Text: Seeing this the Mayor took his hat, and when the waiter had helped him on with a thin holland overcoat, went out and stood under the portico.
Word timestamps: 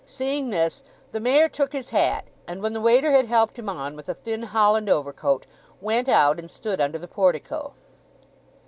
Seeing 0.07 0.49
this 0.49 0.81
the 1.11 1.19
Mayor 1.19 1.47
took 1.47 1.73
his 1.73 1.89
hat, 1.91 2.25
and 2.47 2.63
when 2.63 2.73
the 2.73 2.81
waiter 2.81 3.11
had 3.11 3.27
helped 3.27 3.59
him 3.59 3.69
on 3.69 3.95
with 3.95 4.09
a 4.09 4.15
thin 4.15 4.41
holland 4.41 4.89
overcoat, 4.89 5.45
went 5.79 6.09
out 6.09 6.39
and 6.39 6.49
stood 6.49 6.81
under 6.81 6.97
the 6.97 7.07
portico. 7.07 7.75